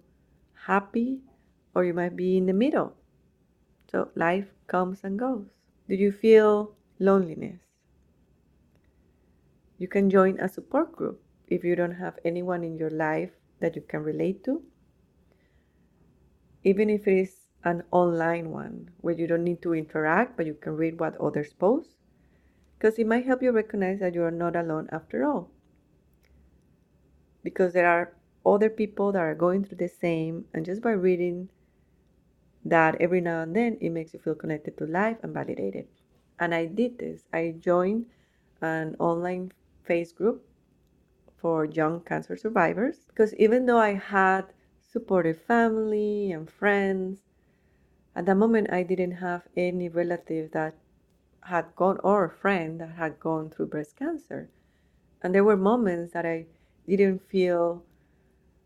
happy, 0.66 1.20
or 1.76 1.84
you 1.84 1.94
might 1.94 2.16
be 2.16 2.38
in 2.38 2.46
the 2.46 2.54
middle. 2.54 2.94
So 3.92 4.12
life 4.16 4.48
comes 4.68 5.04
and 5.04 5.20
goes. 5.20 5.63
Do 5.90 5.96
you 5.96 6.12
feel 6.12 6.76
loneliness? 7.00 7.60
You 9.78 9.88
can 9.88 10.10
join 10.10 10.40
a 10.40 10.48
support 10.48 10.94
group 10.94 11.22
if 11.48 11.64
you 11.64 11.76
don't 11.76 11.96
have 11.96 12.20
anyone 12.24 12.64
in 12.64 12.78
your 12.78 12.90
life 12.90 13.32
that 13.60 13.76
you 13.76 13.82
can 13.82 14.02
relate 14.02 14.44
to. 14.46 14.64
Even 16.64 16.90
if 16.90 17.06
it 17.06 17.18
is 17.20 17.36
an 17.66 17.84
online 17.92 18.50
one 18.50 18.92
where 19.02 19.14
you 19.14 19.28
don't 19.28 19.44
need 19.44 19.62
to 19.62 19.74
interact, 19.74 20.38
but 20.38 20.46
you 20.46 20.54
can 20.54 20.78
read 20.78 21.00
what 21.00 21.20
others 21.20 21.52
post, 21.52 21.90
because 22.78 22.98
it 22.98 23.08
might 23.08 23.26
help 23.26 23.44
you 23.44 23.52
recognize 23.52 24.00
that 24.00 24.14
you 24.14 24.24
are 24.24 24.32
not 24.32 24.56
alone 24.56 24.88
after 24.92 25.26
all. 25.26 25.52
Because 27.44 27.74
there 27.74 27.90
are 27.90 28.14
other 28.46 28.70
people 28.70 29.12
that 29.12 29.20
are 29.20 29.36
going 29.36 29.66
through 29.66 29.78
the 29.78 29.90
same, 29.90 30.46
and 30.54 30.66
just 30.66 30.82
by 30.82 30.92
reading 30.92 31.50
that 32.66 32.96
every 33.02 33.22
now 33.22 33.42
and 33.42 33.56
then, 33.56 33.78
it 33.82 33.90
makes 33.90 34.14
you 34.14 34.20
feel 34.20 34.36
connected 34.36 34.78
to 34.78 34.86
life 34.86 35.18
and 35.24 35.34
validated. 35.34 35.88
And 36.40 36.54
I 36.54 36.66
did 36.66 37.00
this. 37.00 37.24
I 37.34 37.56
joined 37.60 38.08
an 38.62 38.96
online 39.00 39.52
face 39.84 40.12
group 40.12 40.46
for 41.38 41.66
young 41.66 42.02
cancer 42.02 42.38
survivors 42.38 43.06
because 43.08 43.34
even 43.36 43.66
though 43.66 43.78
I 43.80 43.94
had 43.94 44.54
supportive 44.82 45.42
family 45.42 46.32
and 46.32 46.50
friends 46.50 47.24
at 48.16 48.26
that 48.28 48.36
moment, 48.36 48.72
I 48.72 48.84
didn't 48.84 49.14
have 49.14 49.48
any 49.58 49.90
relative 49.90 50.52
that 50.52 50.76
had 51.42 51.76
gone 51.76 52.00
or 52.04 52.26
a 52.26 52.30
friend 52.30 52.80
that 52.80 52.92
had 52.92 53.20
gone 53.20 53.50
through 53.50 53.68
breast 53.68 53.98
cancer. 53.98 54.50
And 55.22 55.34
there 55.34 55.44
were 55.44 55.58
moments 55.58 56.14
that 56.14 56.26
I 56.26 56.46
didn't 56.88 57.28
feel 57.28 57.84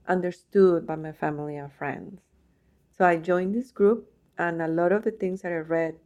understood 0.07 0.85
by 0.85 0.95
my 0.95 1.11
family 1.13 1.55
and 1.55 1.71
friends. 1.71 2.26
So 2.97 3.05
I 3.05 3.17
joined 3.17 3.53
this 3.53 3.71
group, 3.71 4.11
and 4.39 4.59
a 4.59 4.67
lot 4.67 4.91
of 4.91 5.03
the 5.03 5.11
things 5.11 5.43
that 5.43 5.51
I 5.51 5.57
read 5.57 5.99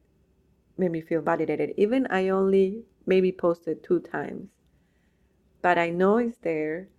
made 0.77 0.91
me 0.91 0.99
feel 0.99 1.21
validated. 1.21 1.73
Even 1.77 2.05
I 2.07 2.27
only 2.27 2.83
maybe 3.05 3.31
posted 3.31 3.81
two 3.81 4.01
times, 4.01 4.49
but 5.61 5.77
I 5.77 5.89
know 5.89 6.17
it's 6.17 6.37
there. 6.39 6.89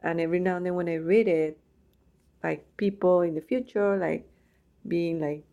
And 0.00 0.20
every 0.20 0.38
now 0.38 0.56
and 0.58 0.66
then 0.66 0.76
when 0.76 0.88
I 0.88 0.94
read 0.94 1.26
it, 1.26 1.58
like 2.44 2.76
people 2.76 3.22
in 3.22 3.34
the 3.34 3.40
future, 3.40 3.96
like 3.96 4.28
being 4.86 5.20
like 5.20 5.44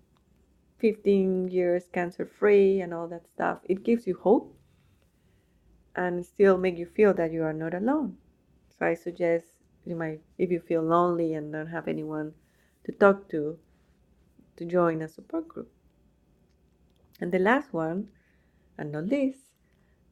15 0.77 1.48
years 1.48 1.88
cancer 1.92 2.27
free 2.27 2.80
and 2.80 2.94
all 2.94 3.08
that 3.08 3.27
stuff. 3.27 3.60
It 3.63 3.84
gives 3.84 4.06
you 4.06 4.20
hope 4.22 4.56
and 5.96 6.24
still 6.24 6.58
make 6.60 6.77
you 6.77 6.86
feel 6.86 7.13
that 7.15 7.32
you 7.32 7.42
are 7.42 7.53
not 7.53 7.74
alone. 7.74 8.18
So 8.77 8.86
I 8.86 8.94
suggest 8.94 9.48
you 9.86 9.96
might, 9.96 10.22
if 10.38 10.51
you 10.51 10.60
feel 10.60 10.84
lonely 10.84 11.34
and 11.34 11.51
don't 11.51 11.68
have 11.68 11.88
anyone 11.88 12.34
to 12.85 12.91
talk 12.91 13.29
to, 13.29 13.57
to 14.57 14.65
join 14.65 15.01
a 15.01 15.07
support 15.07 15.47
group. 15.47 15.71
And 17.19 17.31
the 17.31 17.39
last 17.39 17.73
one, 17.73 18.09
and 18.77 18.91
not 18.91 19.05
least, 19.05 19.39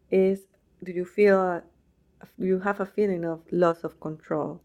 is 0.10 0.42
do 0.84 0.92
you 0.92 1.06
feel 1.06 1.62
you 2.38 2.60
have 2.60 2.80
a 2.80 2.86
feeling 2.86 3.26
of 3.26 3.42
loss 3.52 3.84
of 3.84 4.00
control? 4.00 4.62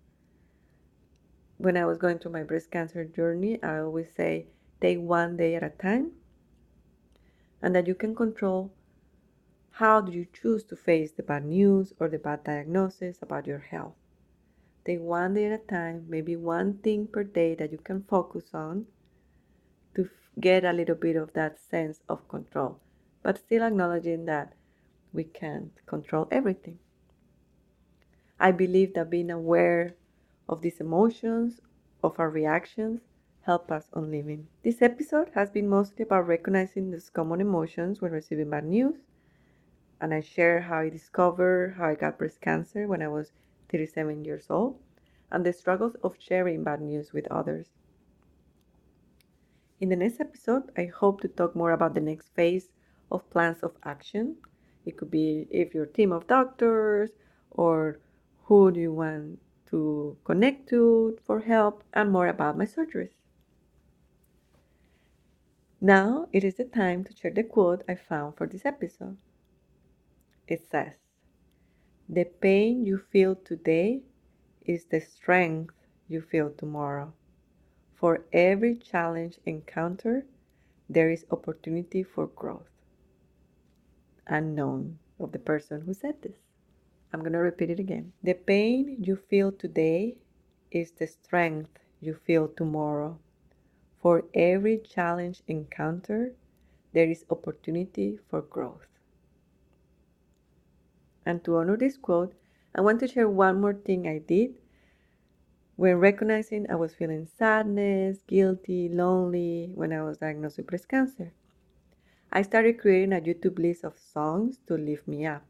When 1.58 1.76
I 1.76 1.86
was 1.86 1.98
going 1.98 2.18
through 2.18 2.32
my 2.32 2.42
breast 2.42 2.70
cancer 2.70 3.04
journey, 3.04 3.62
I 3.62 3.78
always 3.78 4.14
say 4.14 4.46
take 4.80 5.00
one 5.00 5.36
day 5.36 5.54
at 5.54 5.62
a 5.62 5.70
time, 5.70 6.12
and 7.62 7.74
that 7.74 7.86
you 7.86 7.94
can 7.94 8.14
control 8.14 8.72
how 9.70 10.00
do 10.00 10.12
you 10.12 10.26
choose 10.32 10.64
to 10.64 10.76
face 10.76 11.12
the 11.12 11.22
bad 11.22 11.44
news 11.44 11.92
or 11.98 12.08
the 12.08 12.18
bad 12.18 12.44
diagnosis 12.44 13.18
about 13.20 13.46
your 13.46 13.58
health. 13.58 13.96
Take 14.86 15.00
one 15.00 15.34
day 15.34 15.46
at 15.46 15.60
a 15.60 15.64
time, 15.64 16.06
maybe 16.08 16.36
one 16.36 16.74
thing 16.78 17.08
per 17.08 17.24
day 17.24 17.56
that 17.56 17.72
you 17.72 17.78
can 17.78 18.04
focus 18.04 18.44
on 18.54 18.86
to 19.96 20.08
get 20.40 20.64
a 20.64 20.72
little 20.72 20.94
bit 20.94 21.16
of 21.16 21.32
that 21.32 21.58
sense 21.58 22.02
of 22.08 22.28
control, 22.28 22.78
but 23.20 23.36
still 23.36 23.64
acknowledging 23.64 24.26
that 24.26 24.52
we 25.12 25.24
can't 25.24 25.72
control 25.86 26.28
everything. 26.30 26.78
I 28.38 28.52
believe 28.52 28.94
that 28.94 29.10
being 29.10 29.32
aware 29.32 29.96
of 30.48 30.62
these 30.62 30.78
emotions, 30.78 31.60
of 32.04 32.20
our 32.20 32.30
reactions, 32.30 33.00
help 33.40 33.72
us 33.72 33.88
on 33.92 34.12
living. 34.12 34.46
This 34.62 34.82
episode 34.82 35.30
has 35.34 35.50
been 35.50 35.68
mostly 35.68 36.04
about 36.04 36.28
recognizing 36.28 36.92
these 36.92 37.10
common 37.10 37.40
emotions 37.40 38.00
when 38.00 38.12
receiving 38.12 38.50
bad 38.50 38.64
news, 38.64 38.98
and 40.00 40.14
I 40.14 40.20
share 40.20 40.60
how 40.60 40.78
I 40.78 40.90
discovered 40.90 41.74
how 41.76 41.86
I 41.86 41.96
got 41.96 42.18
breast 42.18 42.40
cancer 42.40 42.86
when 42.86 43.02
I 43.02 43.08
was 43.08 43.32
37 43.68 44.24
years 44.24 44.46
old 44.50 44.78
and 45.30 45.44
the 45.44 45.52
struggles 45.52 45.94
of 46.02 46.16
sharing 46.18 46.62
bad 46.64 46.80
news 46.80 47.12
with 47.12 47.26
others. 47.30 47.68
In 49.80 49.88
the 49.90 49.96
next 49.96 50.20
episode, 50.20 50.70
I 50.76 50.86
hope 50.86 51.20
to 51.20 51.28
talk 51.28 51.54
more 51.54 51.72
about 51.72 51.94
the 51.94 52.00
next 52.00 52.34
phase 52.34 52.70
of 53.10 53.28
plans 53.30 53.62
of 53.62 53.76
action. 53.82 54.36
It 54.84 54.96
could 54.96 55.10
be 55.10 55.46
if 55.50 55.74
you're 55.74 55.86
team 55.86 56.12
of 56.12 56.26
doctors 56.26 57.10
or 57.50 57.98
who 58.44 58.70
do 58.70 58.80
you 58.80 58.92
want 58.92 59.40
to 59.70 60.16
connect 60.24 60.68
to 60.70 61.18
for 61.24 61.40
help 61.40 61.82
and 61.92 62.10
more 62.10 62.28
about 62.28 62.56
my 62.56 62.64
surgeries. 62.64 63.16
Now 65.80 66.28
it 66.32 66.42
is 66.42 66.54
the 66.54 66.64
time 66.64 67.04
to 67.04 67.14
share 67.14 67.32
the 67.32 67.42
quote 67.42 67.82
I 67.88 67.96
found 67.96 68.36
for 68.36 68.46
this 68.46 68.64
episode. 68.64 69.18
It 70.48 70.66
says, 70.66 70.94
The 72.08 72.24
pain 72.24 72.86
you 72.86 72.98
feel 72.98 73.34
today 73.34 74.02
is 74.64 74.84
the 74.84 75.00
strength 75.00 75.74
you 76.08 76.20
feel 76.20 76.50
tomorrow. 76.50 77.12
For 77.94 78.24
every 78.32 78.76
challenge 78.76 79.38
encountered, 79.44 80.26
there 80.88 81.10
is 81.10 81.26
opportunity 81.32 82.04
for 82.04 82.28
growth. 82.28 82.70
Unknown 84.28 84.98
of 85.18 85.32
the 85.32 85.40
person 85.40 85.80
who 85.80 85.94
said 85.94 86.22
this. 86.22 86.38
I'm 87.12 87.20
going 87.20 87.32
to 87.32 87.38
repeat 87.38 87.70
it 87.70 87.80
again. 87.80 88.12
The 88.22 88.34
pain 88.34 88.98
you 89.00 89.16
feel 89.16 89.50
today 89.50 90.16
is 90.70 90.92
the 90.92 91.08
strength 91.08 91.78
you 92.00 92.14
feel 92.14 92.46
tomorrow. 92.46 93.18
For 94.00 94.24
every 94.32 94.78
challenge 94.78 95.42
encountered, 95.48 96.36
there 96.92 97.10
is 97.10 97.24
opportunity 97.30 98.18
for 98.28 98.42
growth. 98.42 98.86
And 101.26 101.44
to 101.44 101.56
honor 101.56 101.76
this 101.76 101.98
quote, 101.98 102.34
I 102.74 102.80
want 102.80 103.00
to 103.00 103.08
share 103.08 103.28
one 103.28 103.60
more 103.60 103.74
thing 103.74 104.08
I 104.08 104.18
did 104.18 104.54
when 105.76 105.96
recognizing 105.98 106.70
I 106.70 106.76
was 106.76 106.94
feeling 106.94 107.26
sadness, 107.26 108.18
guilty, 108.26 108.88
lonely 108.88 109.72
when 109.74 109.92
I 109.92 110.02
was 110.02 110.18
diagnosed 110.18 110.56
with 110.56 110.68
breast 110.68 110.88
cancer. 110.88 111.34
I 112.32 112.42
started 112.42 112.78
creating 112.78 113.12
a 113.12 113.20
YouTube 113.20 113.58
list 113.58 113.84
of 113.84 113.98
songs 113.98 114.58
to 114.68 114.74
lift 114.74 115.06
me 115.06 115.26
up. 115.26 115.44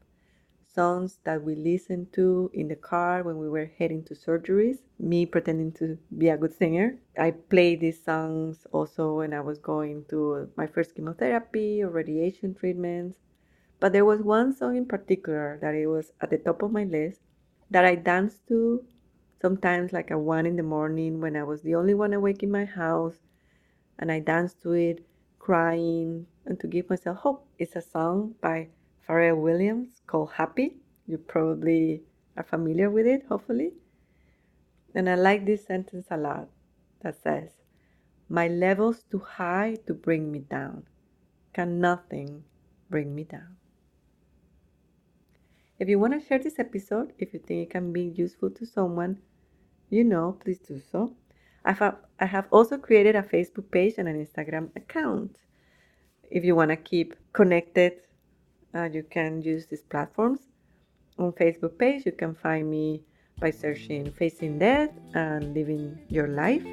Songs 0.65 1.19
that 1.23 1.43
we 1.43 1.55
listened 1.55 2.11
to 2.13 2.51
in 2.53 2.67
the 2.67 2.75
car 2.75 3.23
when 3.23 3.37
we 3.37 3.49
were 3.49 3.71
heading 3.77 4.03
to 4.05 4.13
surgeries, 4.13 4.79
me 4.99 5.25
pretending 5.25 5.71
to 5.73 5.97
be 6.17 6.29
a 6.29 6.37
good 6.37 6.53
singer. 6.53 6.97
I 7.17 7.31
played 7.31 7.81
these 7.81 8.03
songs 8.03 8.67
also 8.71 9.15
when 9.17 9.33
I 9.33 9.41
was 9.41 9.59
going 9.59 10.05
to 10.09 10.49
my 10.55 10.67
first 10.67 10.95
chemotherapy 10.95 11.83
or 11.83 11.89
radiation 11.89 12.53
treatments. 12.53 13.17
But 13.79 13.93
there 13.93 14.05
was 14.05 14.21
one 14.21 14.53
song 14.53 14.75
in 14.75 14.85
particular 14.85 15.59
that 15.61 15.75
it 15.75 15.87
was 15.87 16.11
at 16.19 16.31
the 16.31 16.37
top 16.37 16.63
of 16.63 16.71
my 16.71 16.83
list 16.83 17.21
that 17.69 17.85
I 17.85 17.95
danced 17.95 18.47
to 18.47 18.83
sometimes 19.41 19.93
like 19.93 20.09
at 20.09 20.19
one 20.19 20.45
in 20.45 20.55
the 20.55 20.63
morning 20.63 21.21
when 21.21 21.35
I 21.35 21.43
was 21.43 21.61
the 21.61 21.75
only 21.75 21.93
one 21.93 22.13
awake 22.13 22.41
in 22.41 22.51
my 22.51 22.65
house 22.65 23.17
and 23.99 24.11
I 24.11 24.19
danced 24.19 24.61
to 24.63 24.71
it, 24.73 25.05
crying, 25.39 26.25
and 26.45 26.59
to 26.59 26.67
give 26.67 26.89
myself 26.89 27.17
hope. 27.17 27.47
It's 27.59 27.75
a 27.75 27.81
song 27.81 28.35
by 28.41 28.69
Pharrell 29.07 29.41
Williams 29.41 30.01
called 30.07 30.31
Happy. 30.33 30.77
You 31.07 31.17
probably 31.17 32.01
are 32.35 32.43
familiar 32.43 32.89
with 32.89 33.05
it, 33.05 33.25
hopefully. 33.29 33.73
And 34.95 35.09
I 35.09 35.15
like 35.15 35.45
this 35.45 35.65
sentence 35.65 36.07
a 36.09 36.17
lot 36.17 36.47
that 37.01 37.21
says, 37.21 37.51
My 38.29 38.47
level's 38.47 39.03
too 39.03 39.19
high 39.19 39.77
to 39.85 39.93
bring 39.93 40.31
me 40.31 40.39
down. 40.39 40.83
Can 41.53 41.79
nothing 41.79 42.43
bring 42.89 43.13
me 43.13 43.23
down? 43.23 43.57
If 45.79 45.87
you 45.87 45.99
want 45.99 46.19
to 46.19 46.27
share 46.27 46.39
this 46.39 46.57
episode, 46.57 47.13
if 47.19 47.33
you 47.33 47.39
think 47.39 47.67
it 47.67 47.69
can 47.69 47.93
be 47.93 48.01
useful 48.01 48.49
to 48.49 48.65
someone, 48.65 49.19
you 49.91 50.03
know, 50.03 50.35
please 50.43 50.57
do 50.57 50.81
so. 50.91 51.13
I 51.63 51.73
have, 51.73 51.97
I 52.19 52.25
have 52.25 52.47
also 52.51 52.77
created 52.77 53.15
a 53.15 53.21
Facebook 53.21 53.69
page 53.69 53.93
and 53.99 54.07
an 54.07 54.25
Instagram 54.25 54.75
account. 54.75 55.37
If 56.31 56.43
you 56.43 56.55
want 56.55 56.71
to 56.71 56.77
keep 56.77 57.15
connected, 57.31 57.93
uh, 58.73 58.89
you 58.91 59.03
can 59.03 59.43
use 59.43 59.67
these 59.67 59.83
platforms. 59.83 60.39
On 61.19 61.31
Facebook 61.31 61.77
page, 61.77 62.07
you 62.07 62.11
can 62.11 62.33
find 62.33 62.69
me 62.71 63.03
by 63.39 63.51
searching 63.51 64.11
Facing 64.11 64.57
Death 64.57 64.89
and 65.13 65.53
Living 65.53 65.99
Your 66.09 66.27
Life. 66.27 66.65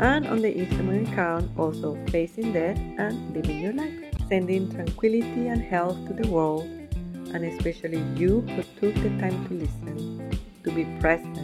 And 0.00 0.26
on 0.26 0.42
the 0.42 0.52
Instagram 0.52 1.08
account, 1.12 1.56
also 1.56 1.96
Facing 2.08 2.52
Death 2.52 2.78
and 2.98 3.32
Living 3.32 3.60
Your 3.60 3.74
Life. 3.74 3.94
Sending 4.28 4.72
tranquility 4.72 5.46
and 5.46 5.62
health 5.62 6.04
to 6.08 6.14
the 6.14 6.28
world 6.28 6.83
and 7.34 7.44
especially 7.44 7.98
you 8.16 8.40
who 8.40 8.62
took 8.80 8.94
the 9.02 9.10
time 9.20 9.36
to 9.48 9.54
listen, 9.54 10.38
to 10.62 10.70
be 10.70 10.84
present. 11.00 11.36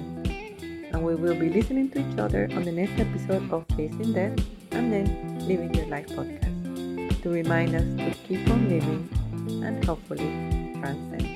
And 0.93 1.05
we 1.05 1.15
will 1.15 1.35
be 1.35 1.51
listening 1.51 1.91
to 1.91 2.01
each 2.01 2.19
other 2.19 2.49
on 2.53 2.65
the 2.65 2.73
next 2.73 2.99
episode 2.99 3.51
of 3.53 3.67
Facing 3.77 4.13
Death 4.15 4.39
and 4.71 4.93
then 4.93 5.47
Living 5.47 5.75
Your 5.75 5.87
Life 5.87 6.09
podcast 6.09 7.23
to 7.23 7.29
remind 7.29 7.75
us 7.75 7.85
to 7.99 8.11
keep 8.27 8.49
on 8.49 8.69
living 8.69 9.09
and 9.63 9.85
hopefully 9.85 10.31
transcend. 10.81 11.30